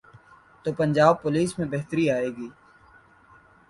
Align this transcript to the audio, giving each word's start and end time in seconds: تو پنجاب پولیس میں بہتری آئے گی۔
تو 0.65 0.69
پنجاب 0.73 1.21
پولیس 1.21 1.57
میں 1.59 1.67
بہتری 1.67 2.09
آئے 2.09 2.29
گی۔ 2.37 2.49